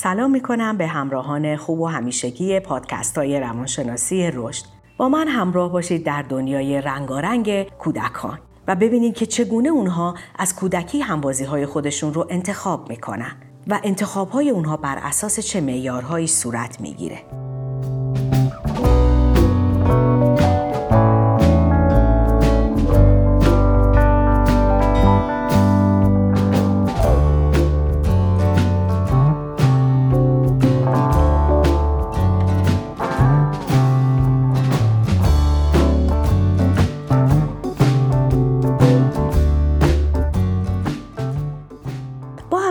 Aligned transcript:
سلام 0.00 0.30
می 0.30 0.40
کنم 0.40 0.76
به 0.76 0.86
همراهان 0.86 1.56
خوب 1.56 1.80
و 1.80 1.86
همیشگی 1.86 2.60
پادکست 2.60 3.18
های 3.18 3.40
روانشناسی 3.40 4.30
رشد. 4.34 4.64
با 4.96 5.08
من 5.08 5.28
همراه 5.28 5.72
باشید 5.72 6.04
در 6.04 6.22
دنیای 6.22 6.80
رنگارنگ 6.80 7.62
کودکان 7.62 8.38
و 8.68 8.76
ببینید 8.76 9.14
که 9.14 9.26
چگونه 9.26 9.68
اونها 9.68 10.14
از 10.38 10.56
کودکی 10.56 11.00
همبازی 11.00 11.44
های 11.44 11.66
خودشون 11.66 12.14
رو 12.14 12.26
انتخاب 12.30 12.88
می‌کنن 12.88 13.32
و 13.66 13.80
انتخاب 13.84 14.30
های 14.30 14.50
اونها 14.50 14.76
بر 14.76 14.98
اساس 15.02 15.40
چه 15.40 15.60
معیارهایی 15.60 16.26
صورت 16.26 16.80
می‌گیره. 16.80 17.47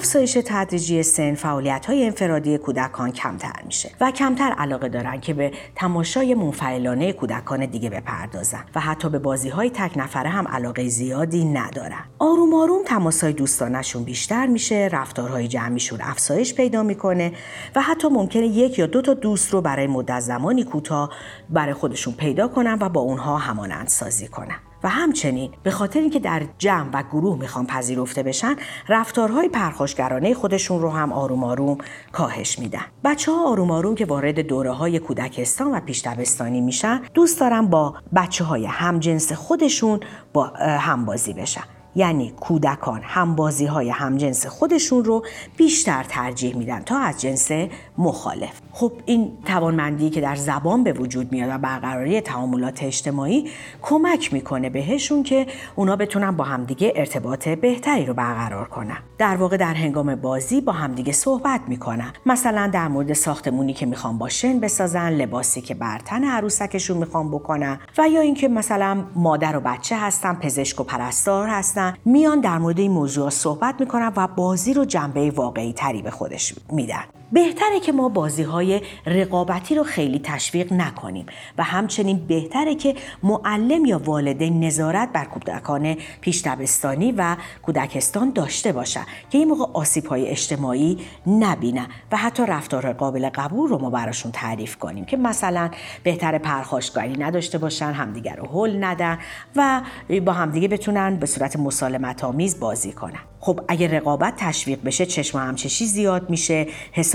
افزایش 0.08 0.38
تدریجی 0.46 1.04
سن 1.04 1.34
فعالیت 1.34 1.86
های 1.86 2.06
انفرادی 2.06 2.58
کودکان 2.58 3.12
کمتر 3.12 3.62
میشه 3.66 3.92
و 4.02 4.12
کمتر 4.12 4.52
علاقه 4.58 4.90
دارن 4.90 5.20
که 5.20 5.34
به 5.34 5.52
تماشای 5.76 6.34
منفعلانه 6.34 7.14
کودکان 7.14 7.66
دیگه 7.66 7.90
بپردازن 7.90 8.64
و 8.76 8.80
حتی 8.80 9.10
به 9.10 9.20
بازی 9.20 9.50
های 9.50 9.70
تک 9.70 9.92
نفره 9.96 10.30
هم 10.30 10.48
علاقه 10.48 10.88
زیادی 10.88 11.46
ندارن. 11.46 12.04
آروم 12.20 12.54
آروم 12.54 12.84
تماس 12.86 13.24
های 13.24 13.34
دوستانشون 13.34 14.04
بیشتر 14.04 14.48
میشه 14.48 14.90
رفتارهای 14.92 15.48
جمعیشون 15.48 16.00
افزایش 16.02 16.54
پیدا 16.54 16.84
می‌کنه 16.84 17.32
و 17.76 17.82
حتی 17.82 18.08
ممکنه 18.08 18.48
یک 18.48 18.80
یا 18.80 18.86
دو 18.86 19.02
تا 19.02 19.14
دوست 19.14 19.54
رو 19.54 19.62
برای 19.62 19.88
مدت 19.88 20.20
زمانی 20.20 20.64
کوتاه 20.64 21.10
برای 21.50 21.74
خودشون 21.74 22.14
پیدا 22.14 22.48
کنن 22.48 22.78
و 22.82 22.90
با 22.90 23.02
اونها 23.02 23.38
همانند 23.38 23.88
سازی 23.88 24.28
کنن. 24.28 24.67
و 24.88 24.90
همچنین 24.90 25.52
به 25.64 25.72
خاطر 25.72 26.00
اینکه 26.00 26.20
در 26.20 26.44
جمع 26.58 26.90
و 26.94 27.04
گروه 27.04 27.40
می‌خوان 27.40 27.66
پذیرفته 27.66 28.24
بشن 28.24 28.56
رفتارهای 28.88 29.50
پرخاشگرانه 29.50 30.34
خودشون 30.34 30.82
رو 30.82 30.90
هم 30.90 31.14
آروم 31.14 31.44
آروم 31.44 31.78
کاهش 32.12 32.60
میدن. 32.60 32.86
بچه 33.04 33.32
ها 33.32 33.52
آروم 33.52 33.72
آروم 33.72 33.96
که 33.96 34.06
وارد 34.06 34.40
دوره 34.40 34.72
های 34.72 35.00
کودکستان 35.00 35.72
و 35.72 35.80
پیش 35.80 36.08
میشن 36.42 37.02
دوست 37.14 37.40
دارن 37.40 37.66
با 37.66 37.96
بچه 38.16 38.44
های 38.44 38.66
همجنس 38.66 39.32
خودشون 39.32 40.00
با 40.34 40.48
همبازی 40.80 41.34
بشن. 41.34 41.64
یعنی 41.98 42.34
کودکان. 42.40 43.02
همبازی 43.04 43.66
های 43.66 43.90
همجنس 43.90 44.46
خودشون 44.46 45.06
رو 45.06 45.26
بیشتر 45.58 46.04
ترجیح 46.04 46.56
میدن 46.56 46.80
تا 46.80 47.00
از 47.00 47.22
جنس 47.22 47.52
مخالف. 47.98 48.62
خب 48.72 48.92
این 49.06 49.32
توانمندی 49.46 50.10
که 50.10 50.22
در 50.22 50.36
زبان 50.36 50.84
به 50.84 50.94
وجود 50.94 51.32
میاد 51.32 51.50
و 51.54 51.58
برقراری 51.58 52.22
تعاملات 52.22 52.84
اجتماعی 52.84 53.50
کمک 53.82 54.34
می‌کنه 54.34 54.70
بهشون 54.70 55.24
که 55.24 55.48
اونا 55.76 55.96
بتونن 55.96 56.32
با 56.32 56.44
همدیگه 56.44 56.94
ارتباط 56.96 57.50
بهتری 57.50 58.06
رو 58.06 58.14
برقرار 58.14 58.68
کنن. 58.68 58.98
در 59.18 59.36
واقع 59.36 59.58
در 59.58 59.74
هنگام 59.74 60.16
بازی 60.16 60.62
با 60.62 60.72
همدیگه 60.72 61.12
صحبت 61.12 61.62
می‌کنن. 61.68 62.14
مثلا 62.26 62.70
در 62.74 62.88
مورد 62.88 63.14
ساختمونی 63.14 63.74
که 63.74 63.86
می‌خوان 63.86 64.18
با 64.18 64.30
شن 64.30 64.60
بسازن 64.60 65.10
لباسی 65.10 65.62
که 65.62 65.76
بر 65.76 66.00
تن 66.00 66.24
عروسکشون 66.24 66.98
می‌خوان 66.98 67.32
بکنن 67.32 67.80
و 67.98 68.10
یا 68.10 68.22
اینکه 68.22 68.48
مثلا 68.48 69.04
مادر 69.16 69.58
و 69.58 69.60
بچه 69.60 69.98
هستن 69.98 70.34
پزشک 70.34 70.80
و 70.80 70.84
پرستار 70.84 71.48
هستن. 71.48 71.87
میان 72.06 72.42
در 72.42 72.58
مورد 72.58 72.80
این 72.80 72.92
موضوع 72.92 73.30
صحبت 73.30 73.76
می‌کنن 73.80 74.14
و 74.16 74.28
بازی 74.28 74.74
رو 74.74 74.86
جنبه 74.86 75.32
واقعی 75.32 75.74
تری 75.74 76.02
به 76.02 76.12
خودش 76.12 76.56
میدن. 76.72 77.04
بهتره 77.32 77.80
که 77.80 77.92
ما 77.92 78.10
بازی 78.10 78.44
های 78.44 78.82
رقابتی 79.06 79.76
رو 79.76 79.84
خیلی 79.84 80.20
تشویق 80.24 80.74
نکنیم 80.74 81.26
و 81.58 81.64
همچنین 81.64 82.28
بهتره 82.28 82.76
که 82.76 82.96
معلم 83.24 83.86
یا 83.86 84.02
والدین 84.06 84.64
نظارت 84.64 85.10
بر 85.14 85.26
کودکان 85.26 85.96
پیش 86.22 86.42
دبستانی 86.42 87.12
و 87.12 87.36
کودکستان 87.62 88.32
داشته 88.32 88.72
باشن 88.72 89.04
که 89.30 89.38
این 89.38 89.48
موقع 89.48 89.66
آسیب 89.74 90.06
های 90.06 90.28
اجتماعی 90.28 90.98
نبینن 91.28 91.88
و 92.12 92.18
حتی 92.18 92.44
رفتار 92.48 92.94
قابل 92.94 93.30
قبول 93.30 93.70
رو 93.70 93.78
ما 93.78 93.90
براشون 93.90 94.32
تعریف 94.32 94.76
کنیم 94.76 95.06
که 95.06 95.18
مثلا 95.18 95.70
بهتر 96.04 96.38
پرخاشگری 96.38 97.18
نداشته 97.18 97.58
باشن 97.58 97.92
همدیگر 97.92 98.36
رو 98.36 98.48
حل 98.48 98.84
ندن 98.84 99.18
و 99.56 99.82
با 100.26 100.34
همدیگه 100.34 100.68
بتونن 100.68 101.16
به 101.16 101.26
صورت 101.26 101.56
مسالمت 101.56 102.24
آمیز 102.24 102.60
بازی 102.60 102.92
کنن. 102.92 103.20
خب 103.40 103.60
اگه 103.68 103.88
رقابت 103.88 104.34
تشویق 104.38 104.80
بشه 104.84 105.06
چشم 105.06 105.38
همچشی 105.38 105.86
زیاد 105.86 106.30
میشه 106.30 106.68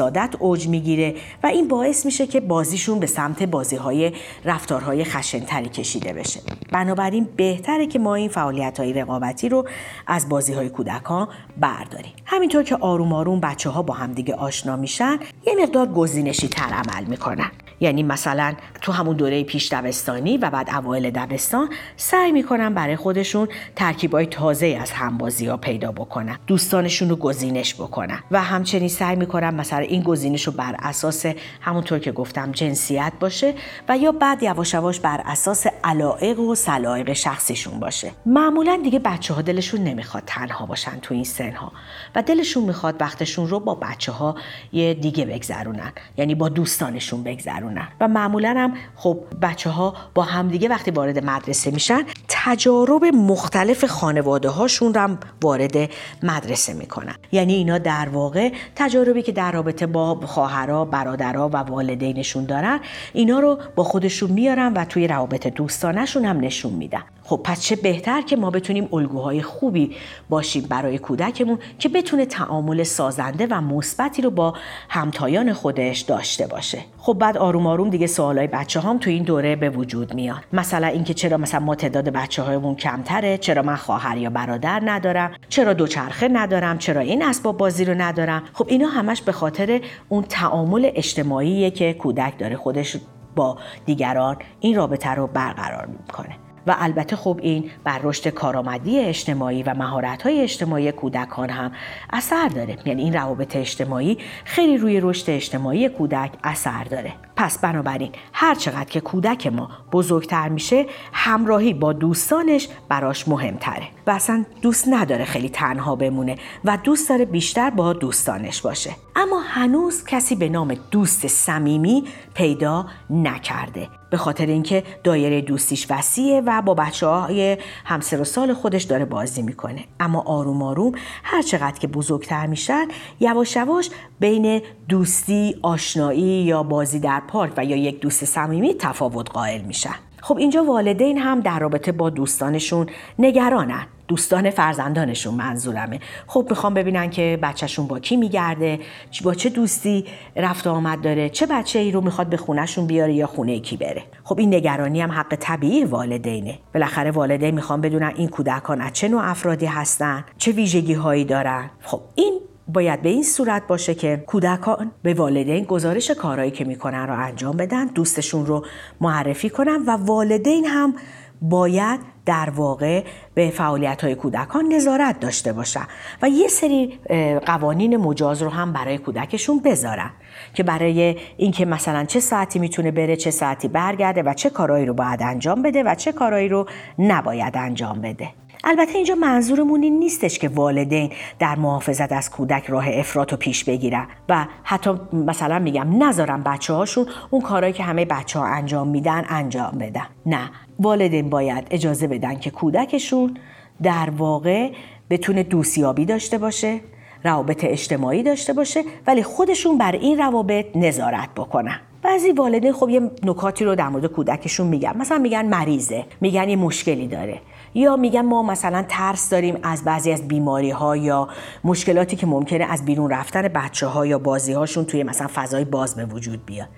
حسادت 0.02 0.34
اوج 0.38 0.68
می‌گیره 0.68 1.14
و 1.42 1.46
این 1.46 1.68
باعث 1.68 2.06
میشه 2.06 2.26
که 2.26 2.40
بازیشون 2.40 3.00
به 3.00 3.06
سمت 3.06 3.42
بازی 3.42 3.76
های 3.76 4.12
رفتارهای 4.44 5.04
خشنتری 5.04 5.68
کشیده 5.68 6.12
بشه. 6.12 6.40
بنابراین 6.72 7.28
بهتره 7.36 7.86
که 7.86 7.98
ما 7.98 8.14
این 8.14 8.28
فعالیت 8.28 8.80
های 8.80 8.92
رقابتی 8.92 9.48
رو 9.48 9.68
از 10.06 10.28
بازی 10.28 10.52
های 10.52 10.68
کودکان 10.68 11.28
برداریم. 11.60 12.12
همینطور 12.24 12.62
که 12.62 12.76
آروم 12.76 13.12
آروم 13.12 13.40
بچه 13.40 13.70
ها 13.70 13.82
با 13.82 13.94
همدیگه 13.94 14.34
آشنا 14.34 14.76
میشن 14.76 15.18
یه 15.46 15.54
مقدار 15.62 15.86
گزینشی 15.86 16.48
تر 16.48 16.72
عمل 16.72 17.04
می‌کنن. 17.04 17.50
یعنی 17.80 18.02
مثلا 18.02 18.54
تو 18.80 18.92
همون 18.92 19.16
دوره 19.16 19.44
پیش 19.44 19.72
دبستانی 19.72 20.38
و 20.38 20.50
بعد 20.50 20.70
اوایل 20.70 21.10
دبستان 21.10 21.68
سعی 21.96 22.32
می‌کنن 22.32 22.74
برای 22.74 22.96
خودشون 22.96 23.48
ترکیبای 23.76 24.26
تازه 24.26 24.78
از 24.80 24.90
همبازی 24.90 25.46
ها 25.46 25.56
پیدا 25.56 25.92
بکنن 25.92 26.38
دوستانشون 26.46 27.08
رو 27.08 27.16
گزینش 27.16 27.74
بکنن 27.74 28.18
و 28.30 28.42
همچنین 28.42 28.88
سعی 28.88 29.16
می‌کنن 29.16 29.54
مثلا 29.54 29.84
این 29.92 30.02
گزینش 30.02 30.46
رو 30.46 30.52
بر 30.52 30.76
اساس 30.78 31.26
همونطور 31.60 31.98
که 31.98 32.12
گفتم 32.12 32.52
جنسیت 32.52 33.12
باشه 33.20 33.54
و 33.88 33.98
یا 33.98 34.12
بعد 34.12 34.42
یواش 34.42 35.00
بر 35.00 35.22
اساس 35.24 35.66
علایق 35.84 36.40
و 36.40 36.54
سلایق 36.54 37.12
شخصیشون 37.12 37.80
باشه. 37.80 38.10
معمولا 38.26 38.80
دیگه 38.84 38.98
بچه 38.98 39.34
ها 39.34 39.42
دلشون 39.42 39.80
نمی‌خواد 39.80 40.22
تنها 40.26 40.66
باشن 40.66 40.98
تو 41.02 41.14
این 41.14 41.24
سن 41.24 41.52
ها 41.52 41.72
و 42.14 42.22
دلشون 42.22 42.64
می‌خواد 42.64 42.96
وقتشون 43.00 43.48
رو 43.48 43.60
با 43.60 43.74
بچه 43.74 44.12
ها 44.12 44.34
یه 44.72 44.94
دیگه 44.94 45.24
بگذرونن 45.24 45.92
یعنی 46.16 46.34
با 46.34 46.48
دوستانشون 46.48 47.22
بگذرونن. 47.22 47.88
و 48.00 48.08
معمولا 48.08 48.54
هم 48.58 48.74
خب 48.96 49.18
بچه 49.42 49.70
ها 49.70 49.94
با 50.14 50.22
همدیگه 50.22 50.68
وقتی 50.68 50.90
وارد 50.90 51.24
مدرسه 51.24 51.70
میشن 51.70 52.02
تجارب 52.28 53.04
مختلف 53.04 53.84
خانواده 53.84 54.48
هاشون 54.48 54.94
رو 54.94 55.16
وارد 55.42 55.90
مدرسه 56.22 56.72
می‌کنن. 56.72 57.14
یعنی 57.32 57.54
اینا 57.54 57.78
در 57.78 58.08
واقع 58.08 58.52
تجاربی 58.76 59.22
که 59.22 59.32
در 59.32 59.52
رابطه 59.52 59.81
با 59.86 60.14
خواهرها 60.14 60.84
برادرها 60.84 61.48
و 61.48 61.56
والدینشون 61.56 62.44
دارن 62.44 62.80
اینا 63.12 63.40
رو 63.40 63.58
با 63.74 63.84
خودشون 63.84 64.30
میارن 64.30 64.72
و 64.72 64.84
توی 64.84 65.08
روابط 65.08 65.46
دوستانشون 65.46 66.24
هم 66.24 66.40
نشون 66.40 66.72
میدن. 66.72 67.02
خب 67.24 67.40
پس 67.44 67.62
چه 67.62 67.76
بهتر 67.76 68.20
که 68.20 68.36
ما 68.36 68.50
بتونیم 68.50 68.88
الگوهای 68.92 69.42
خوبی 69.42 69.96
باشیم 70.28 70.66
برای 70.68 70.98
کودکمون 70.98 71.58
که 71.78 71.88
بتونه 71.88 72.26
تعامل 72.26 72.82
سازنده 72.82 73.46
و 73.50 73.60
مثبتی 73.60 74.22
رو 74.22 74.30
با 74.30 74.54
همتایان 74.88 75.52
خودش 75.52 76.00
داشته 76.00 76.46
باشه؟ 76.46 76.78
خب 76.98 77.12
بعد 77.12 77.38
آروم 77.38 77.66
آروم 77.66 77.90
دیگه 77.90 78.06
سوالای 78.06 78.46
بچه 78.46 78.80
هام 78.80 78.98
تو 78.98 79.10
این 79.10 79.22
دوره 79.22 79.56
به 79.56 79.70
وجود 79.70 80.14
میاد 80.14 80.44
مثلا 80.52 80.86
اینکه 80.86 81.14
چرا 81.14 81.36
مثلا 81.36 81.60
ما 81.60 81.74
تعداد 81.74 82.08
بچه 82.08 82.42
هایمون 82.42 82.74
کمتره 82.74 83.38
چرا 83.38 83.62
من 83.62 83.76
خواهر 83.76 84.16
یا 84.16 84.30
برادر 84.30 84.82
ندارم 84.84 85.32
چرا 85.48 85.72
دوچرخه 85.72 86.28
ندارم 86.28 86.78
چرا 86.78 87.00
این 87.00 87.22
اسباب 87.22 87.56
بازی 87.56 87.84
رو 87.84 87.94
ندارم؟ 87.94 88.42
خب 88.52 88.66
اینا 88.68 88.88
همش 88.88 89.22
به 89.22 89.32
خاطر 89.32 89.80
اون 90.08 90.22
تعامل 90.22 90.90
اجتماعیه 90.94 91.70
که 91.70 91.94
کودک 91.94 92.38
داره 92.38 92.56
خودش 92.56 92.96
با 93.36 93.58
دیگران 93.86 94.36
این 94.60 94.76
رابطه 94.76 95.10
رو 95.10 95.26
برقرار 95.26 95.86
می‌کنه. 95.86 96.51
و 96.66 96.76
البته 96.78 97.16
خب 97.16 97.38
این 97.42 97.70
بر 97.84 98.00
رشد 98.02 98.28
کارآمدی 98.28 99.00
اجتماعی 99.00 99.62
و 99.62 99.74
مهارت‌های 99.74 100.40
اجتماعی 100.40 100.92
کودکان 100.92 101.50
هم 101.50 101.72
اثر 102.12 102.48
داره. 102.48 102.78
یعنی 102.84 103.02
این 103.02 103.12
روابط 103.12 103.56
اجتماعی 103.56 104.18
خیلی 104.44 104.78
روی 104.78 105.00
رشد 105.00 105.30
اجتماعی 105.30 105.88
کودک 105.88 106.30
اثر 106.44 106.84
داره. 106.84 107.12
پس 107.36 107.58
بنابراین 107.58 108.12
هر 108.32 108.54
چقدر 108.54 108.84
که 108.84 109.00
کودک 109.00 109.46
ما 109.46 109.70
بزرگتر 109.92 110.48
میشه 110.48 110.86
همراهی 111.12 111.74
با 111.74 111.92
دوستانش 111.92 112.68
براش 112.88 113.28
مهمتره. 113.28 113.88
و 114.06 114.10
اصلا 114.10 114.44
دوست 114.62 114.88
نداره 114.88 115.24
خیلی 115.24 115.48
تنها 115.48 115.96
بمونه 115.96 116.36
و 116.64 116.78
دوست 116.84 117.08
داره 117.08 117.24
بیشتر 117.24 117.70
با 117.70 117.92
دوستانش 117.92 118.60
باشه. 118.60 118.90
اما 119.16 119.40
هنوز 119.40 120.04
کسی 120.04 120.34
به 120.34 120.48
نام 120.48 120.74
دوست 120.90 121.26
صمیمی 121.26 122.04
پیدا 122.34 122.86
نکرده. 123.10 123.88
به 124.10 124.16
خاطر 124.16 124.46
اینکه 124.46 124.84
دایره 125.04 125.40
دوستیش 125.40 125.86
وسیعه 125.90 126.40
و 126.40 126.62
با 126.62 126.74
بچه 126.74 127.06
های 127.06 127.58
همسر 127.84 128.20
و 128.20 128.24
سال 128.24 128.54
خودش 128.54 128.82
داره 128.82 129.04
بازی 129.04 129.42
می‌کنه. 129.42 129.84
اما 130.00 130.22
آروم 130.26 130.62
آروم 130.62 130.92
هر 131.22 131.42
چقدر 131.42 131.78
که 131.78 131.86
بزرگتر 131.86 132.46
میشن 132.46 132.88
یواش 133.20 133.56
یواش 133.56 133.90
بین 134.20 134.62
دوستی 134.88 135.56
آشنایی 135.62 136.44
یا 136.44 136.62
بازی 136.62 136.98
در 136.98 137.21
پارک 137.28 137.52
و 137.56 137.64
یا 137.64 137.76
یک 137.76 138.00
دوست 138.00 138.24
صمیمی 138.24 138.74
تفاوت 138.74 139.30
قائل 139.30 139.60
میشن 139.60 139.94
خب 140.22 140.36
اینجا 140.36 140.64
والدین 140.64 141.18
هم 141.18 141.40
در 141.40 141.58
رابطه 141.58 141.92
با 141.92 142.10
دوستانشون 142.10 142.86
نگرانن. 143.18 143.86
دوستان 144.08 144.50
فرزندانشون 144.50 145.34
منظورمه. 145.34 146.00
خب 146.26 146.46
می‌خوام 146.50 146.74
ببینن 146.74 147.10
که 147.10 147.38
بچهشون 147.42 147.86
با 147.86 147.98
کی 147.98 148.16
میگرده 148.16 148.80
با 149.24 149.34
چه 149.34 149.48
دوستی 149.48 150.04
رفت 150.36 150.66
آمد 150.66 151.00
داره 151.00 151.28
چه 151.28 151.46
بچه 151.46 151.78
ای 151.78 151.90
رو 151.90 152.00
می‌خواد 152.00 152.26
به 152.26 152.36
خونهشون 152.36 152.86
بیاره 152.86 153.12
یا 153.14 153.26
خونه 153.26 153.60
کی 153.60 153.76
بره. 153.76 154.02
خب 154.24 154.38
این 154.38 154.54
نگرانی 154.54 155.00
هم 155.00 155.12
حق 155.12 155.36
طبیعی 155.40 155.84
والدینه. 155.84 156.58
بالاخره 156.74 157.10
والدین 157.10 157.54
می‌خوان 157.54 157.80
بدونن 157.80 158.12
این 158.16 158.28
کودکان 158.28 158.80
از 158.80 158.92
چه 158.92 159.08
نوع 159.08 159.30
افرادی 159.30 159.66
هستن 159.66 160.24
چه 160.38 160.52
ویژگی 160.52 160.94
هایی 160.94 161.24
دارن. 161.24 161.70
خب 161.82 162.00
این 162.14 162.40
باید 162.68 163.02
به 163.02 163.08
این 163.08 163.22
صورت 163.22 163.66
باشه 163.66 163.94
که 163.94 164.24
کودکان 164.26 164.90
به 165.02 165.14
والدین 165.14 165.64
گزارش 165.64 166.10
کارهایی 166.10 166.50
که 166.50 166.64
می‌کنن 166.64 167.06
رو 167.06 167.20
انجام 167.20 167.56
بدن 167.56 167.86
دوستشون 167.86 168.46
رو 168.46 168.64
معرفی 169.00 169.50
کنن 169.50 169.82
و 169.86 169.90
والدین 169.90 170.64
هم 170.64 170.94
باید 171.42 172.00
در 172.26 172.50
واقع 172.50 173.04
به 173.34 173.50
فعالیت 173.50 174.04
های 174.04 174.14
کودکان 174.14 174.72
نظارت 174.72 175.20
داشته 175.20 175.52
باشن 175.52 175.86
و 176.22 176.28
یه 176.28 176.48
سری 176.48 176.98
قوانین 177.46 177.96
مجاز 177.96 178.42
رو 178.42 178.48
هم 178.48 178.72
برای 178.72 178.98
کودکشون 178.98 179.60
بذارن 179.60 180.10
که 180.54 180.62
برای 180.62 181.16
اینکه 181.36 181.64
مثلا 181.64 182.04
چه 182.04 182.20
ساعتی 182.20 182.58
می‌تونه 182.58 182.90
بره 182.90 183.16
چه 183.16 183.30
ساعتی 183.30 183.68
برگرده 183.68 184.22
و 184.22 184.34
چه 184.34 184.50
کارهایی 184.50 184.86
رو 184.86 184.94
باید 184.94 185.22
انجام 185.22 185.62
بده 185.62 185.82
و 185.82 185.94
چه 185.94 186.12
کارهایی 186.12 186.48
رو 186.48 186.66
نباید 186.98 187.56
انجام 187.56 188.00
بده. 188.00 188.28
البته 188.64 188.94
اینجا 188.94 189.14
منظورمون 189.14 189.82
این 189.82 189.98
نیستش 189.98 190.38
که 190.38 190.48
والدین 190.48 191.10
در 191.38 191.54
محافظت 191.54 192.12
از 192.12 192.30
کودک 192.30 192.66
راه 192.66 192.88
افراط 192.88 193.32
و 193.32 193.36
پیش 193.36 193.64
بگیرن 193.64 194.06
و 194.28 194.46
حتی 194.62 194.90
مثلا 195.12 195.58
میگم 195.58 196.02
نذارن 196.04 196.42
بچه 196.42 196.72
هاشون 196.72 197.06
اون 197.30 197.42
کارهایی 197.42 197.72
که 197.72 197.82
همه 197.82 198.04
بچه 198.04 198.38
ها 198.38 198.46
انجام 198.46 198.88
میدن 198.88 199.24
انجام 199.28 199.78
بدن. 199.80 200.06
نه 200.26 200.50
والدین 200.78 201.30
باید 201.30 201.66
اجازه 201.70 202.06
بدن 202.06 202.38
که 202.38 202.50
کودکشون 202.50 203.36
در 203.82 204.10
واقع 204.10 204.70
بتونه 205.10 205.42
دوستیابی 205.42 206.04
داشته 206.04 206.38
باشه 206.38 206.80
روابط 207.24 207.64
اجتماعی 207.64 208.22
داشته 208.22 208.52
باشه 208.52 208.82
ولی 209.06 209.22
خودشون 209.22 209.78
بر 209.78 209.92
این 209.92 210.18
روابط 210.18 210.66
نظارت 210.74 211.28
بکنن. 211.36 211.80
بعضی 212.02 212.32
والدین 212.32 212.72
خب 212.72 212.88
یه 212.88 213.10
نکاتی 213.22 213.64
رو 213.64 213.74
در 213.74 213.88
مورد 213.88 214.06
کودکشون 214.06 214.66
میگن. 214.66 214.96
مثلا 214.96 215.18
میگن 215.18 215.46
مریضه 215.46 216.04
میگن 216.20 216.48
یه 216.48 216.56
مشکلی 216.56 217.06
داره. 217.06 217.40
یا 217.74 217.96
میگن 217.96 218.20
ما 218.20 218.42
مثلا 218.42 218.84
ترس 218.88 219.30
داریم 219.30 219.58
از 219.62 219.84
بعضی 219.84 220.12
از 220.12 220.28
بیماری 220.28 220.70
ها 220.70 220.96
یا 220.96 221.28
مشکلاتی 221.64 222.16
که 222.16 222.26
ممکنه 222.26 222.64
از 222.64 222.84
بیرون 222.84 223.10
رفتن 223.10 223.42
بچه 223.42 223.86
ها 223.86 224.06
یا 224.06 224.18
بازی 224.18 224.52
هاشون 224.52 224.84
توی 224.84 225.02
مثلا 225.02 225.28
فضای 225.34 225.64
باز 225.64 225.94
به 225.94 226.04
وجود 226.04 226.46
بیاد. 226.46 226.68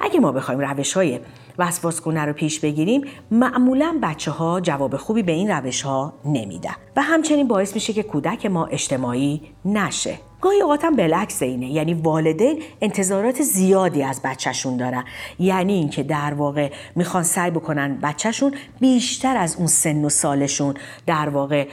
اگه 0.00 0.20
ما 0.20 0.32
بخوایم 0.32 0.60
روش 0.60 0.92
های 0.92 1.20
وسواس 1.58 2.00
کنه 2.00 2.24
رو 2.24 2.32
پیش 2.32 2.60
بگیریم 2.60 3.04
معمولا 3.30 3.98
بچه 4.02 4.30
ها 4.30 4.60
جواب 4.60 4.96
خوبی 4.96 5.22
به 5.22 5.32
این 5.32 5.50
روش 5.50 5.82
ها 5.82 6.12
نمیدن. 6.24 6.74
و 6.96 7.02
همچنین 7.02 7.48
باعث 7.48 7.74
میشه 7.74 7.92
که 7.92 8.02
کودک 8.02 8.46
ما 8.46 8.66
اجتماعی 8.66 9.42
نشه. 9.64 10.29
گاهی 10.40 10.60
اوقات 10.60 10.84
هم 10.84 10.96
بالعکس 10.96 11.42
اینه. 11.42 11.70
یعنی 11.70 11.94
والدین 11.94 12.62
انتظارات 12.80 13.42
زیادی 13.42 14.02
از 14.02 14.20
بچهشون 14.24 14.76
دارن. 14.76 15.04
یعنی 15.38 15.72
اینکه 15.72 16.02
در 16.02 16.34
واقع 16.34 16.70
می‌خوان 16.96 17.22
سعی 17.22 17.50
بکنن 17.50 17.98
بچهشون 18.02 18.54
بیشتر 18.80 19.36
از 19.36 19.56
اون 19.56 19.66
سن 19.66 20.04
و 20.04 20.08
سالشون 20.08 20.74
در 21.06 21.28
واقع 21.28 21.66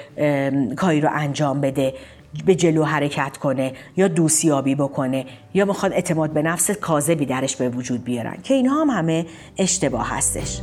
کاری 0.75 1.01
رو 1.01 1.09
انجام 1.13 1.61
بده 1.61 1.93
به 2.45 2.55
جلو 2.55 2.83
حرکت 2.83 3.37
کنه 3.37 3.73
یا 3.97 4.07
دوستیابی 4.07 4.75
بکنه 4.75 5.25
یا 5.53 5.65
می‌خواد 5.65 5.93
اعتماد 5.93 6.29
به 6.29 6.41
نفس 6.41 6.71
کاذبی 6.71 7.25
درش 7.25 7.55
به 7.55 7.69
وجود 7.69 8.03
بیارن. 8.03 8.37
که 8.43 8.53
اینها 8.53 8.81
هم 8.81 8.89
همه 8.89 9.25
اشتباه 9.57 10.09
هستش. 10.09 10.61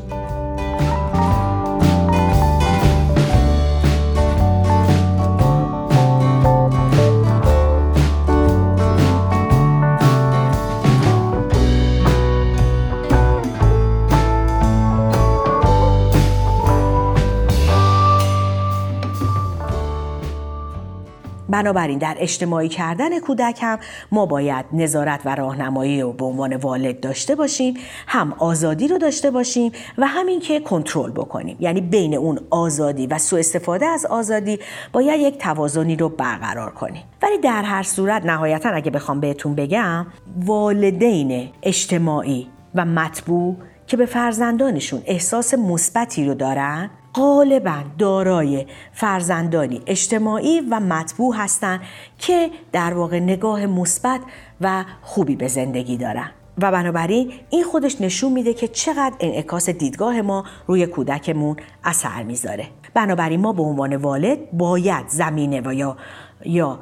بنابراین 21.55 21.99
در 21.99 22.17
اجتماعی 22.19 22.69
کردن 22.69 23.21
کودک 23.21 23.59
هم 23.62 23.79
ما 24.12 24.27
باید 24.27 24.65
نظارت 24.73 25.21
و 25.25 25.35
راهنمایی 25.35 26.01
رو 26.01 26.12
به 26.12 26.25
عنوان 26.25 26.56
والد 26.56 27.01
داشته 27.01 27.35
باشیم 27.35 27.75
هم 28.06 28.33
آزادی 28.39 28.89
رو 28.89 28.99
داشته 28.99 29.31
باشیم 29.31 29.73
و 29.99 30.06
همین 30.06 30.41
که 30.41 30.61
کنترل 30.61 31.11
بکنیم. 31.11 31.56
یعنی 31.61 31.81
بین 31.81 32.15
اون 32.15 32.39
آزادی 32.51 33.06
و 33.06 33.19
سوء 33.19 33.39
استفاده 33.39 33.87
از 33.87 34.06
آزادی 34.06 34.59
باید 34.93 35.21
یک 35.21 35.39
توازنی 35.39 35.97
رو 35.97 36.09
برقرار 36.09 36.71
کنیم. 36.71 37.03
ولی 37.23 37.39
در 37.39 37.62
هر 37.62 37.83
صورت 37.83 38.27
نهایتا 38.27 38.69
اگه 38.69 38.91
بخوام 38.91 39.21
بهتون 39.21 39.55
بگم 39.55 40.06
والدین 40.45 41.49
اجتماعی 41.62 42.49
و 42.75 42.85
مطبوع 42.85 43.56
که 43.87 43.97
به 43.97 44.06
فرزندانشون 44.06 45.03
احساس 45.06 45.55
مثبتی 45.55 46.27
رو 46.27 46.35
دارن 46.35 46.91
غالبا 47.14 47.82
دارای 47.99 48.66
فرزندانی 48.93 49.82
اجتماعی 49.87 50.61
و 50.61 50.81
مطبوع 50.81 51.37
هستند 51.37 51.81
که 52.19 52.50
در 52.72 52.94
واقع 52.94 53.19
نگاه 53.19 53.66
مثبت 53.66 54.20
و 54.61 54.84
خوبی 55.02 55.37
به 55.37 55.49
زندگی 55.49 55.96
دارن. 55.96 56.31
و 56.62 56.72
بنابراین 56.72 57.32
این 57.50 57.64
خودش 57.64 58.00
نشون 58.00 58.32
میده 58.32 58.55
که 58.55 58.69
چقدر 58.69 59.14
انعکاس 59.20 59.70
دیدگاه 59.70 60.22
ما 60.22 60.44
روی 60.66 60.87
کودکمون 60.87 61.56
اثر 61.84 62.22
می‌ذاره. 62.22 62.66
بنابراین 62.94 63.40
ما 63.40 63.52
به 63.52 63.62
عنوان 63.62 63.96
والد 63.96 64.38
باید 64.52 65.08
زمینه 65.08 65.60
و 65.60 65.75
یا 65.75 65.96
یا 66.44 66.78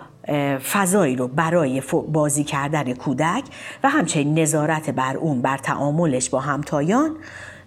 فضایی 0.73 1.17
رو 1.17 1.29
برای 1.29 1.83
بازی 2.09 2.45
کردن 2.45 2.95
کودک 2.95 3.45
و 3.85 3.89
همچنین 3.89 4.39
نظارت 4.39 4.91
بر 4.91 5.17
اون 5.17 5.43
بر 5.43 5.59
تعاملش 5.59 6.31
با 6.31 6.41
همتایان 6.41 7.17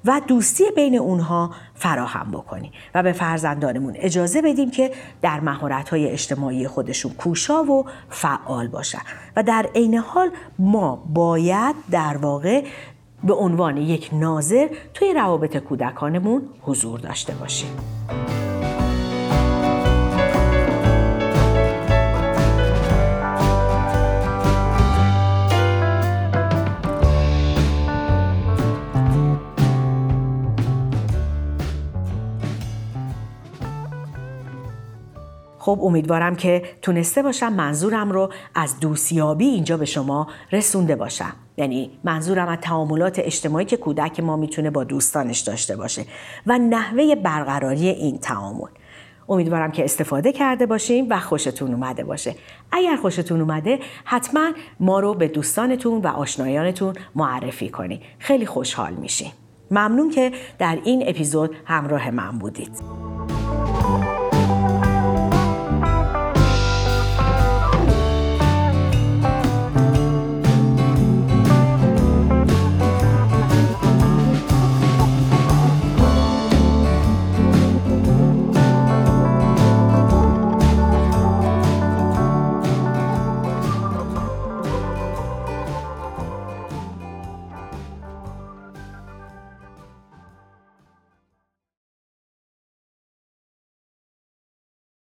و 0.06 0.22
دوستی 0.28 0.63
بین 0.75 0.98
اونها 0.98 1.52
فراهم 1.74 2.31
بکنیم 2.31 2.72
و 2.96 3.04
به 3.04 3.12
فرزندانمون 3.12 3.94
اجازه 3.96 4.42
بدیم 4.42 4.72
که 4.72 4.92
در 5.22 5.40
مهارت‌های 5.40 6.07
اجتماعی 6.10 6.68
خودشون 6.68 7.12
کوشا 7.12 7.63
و 7.63 7.86
فعال 8.10 8.68
باشن 8.68 9.02
و 9.36 9.44
در 9.44 9.69
عین 9.75 9.96
حال 9.96 10.30
ما 10.60 10.96
باید 10.96 11.75
در 11.92 12.18
واقع 12.18 12.63
به 13.24 13.34
عنوان 13.34 13.78
یک 13.78 14.10
ناظر 14.13 14.68
توی 14.94 15.13
روابط 15.13 15.57
کودکانمون 15.57 16.42
حضور 16.62 17.00
داشته 17.00 17.34
باشیم. 17.34 17.78
خب 35.66 35.80
امیدوارم 35.84 36.36
که 36.36 36.64
تونسته 36.81 37.24
باشم 37.24 37.54
منظورم 37.54 38.12
رو 38.12 38.30
از 38.56 38.80
دوستیابی 38.80 39.45
اینجا 39.45 39.78
به 39.78 39.86
شما 39.86 40.28
رسونده 40.52 40.95
باشم. 40.95 41.34
یعنی 41.57 41.92
منظورم 42.04 42.48
از 42.48 42.57
تعاملات 42.62 43.19
اجتماعی 43.19 43.66
که 43.66 43.78
کودک 43.78 44.19
ما 44.19 44.36
می‌تونه 44.36 44.69
با 44.69 44.84
دوستانش 44.84 45.40
داشته 45.40 45.76
باشه 45.76 46.06
و 46.48 46.57
نحوه 46.57 47.16
برقراری 47.16 47.88
این 47.90 48.18
تعامل. 48.18 48.68
امیدوارم 49.30 49.72
که 49.72 49.84
استفاده 49.84 50.31
کرده 50.31 50.66
باشیم 50.66 51.07
و 51.10 51.19
خوشتون 51.19 51.74
اومده 51.74 52.04
باشه. 52.04 52.36
اگر 52.72 52.95
خوشتون 52.95 53.42
اومده 53.42 53.80
حتما 54.04 54.52
ما 54.80 55.00
رو 55.00 55.14
به 55.14 55.28
دوستانتون 55.28 56.02
و 56.02 56.07
آشنایانتون 56.07 56.94
معرفی 57.16 57.69
کنید. 57.69 58.02
خیلی 58.19 58.45
خوشحال 58.45 58.94
میشیم. 58.94 59.31
ممنون 59.72 60.10
که 60.10 60.31
در 60.60 60.80
این 60.84 61.04
اپیزود 61.07 61.56
همراه 61.66 62.12
من 62.12 62.31
بودید. 62.40 63.05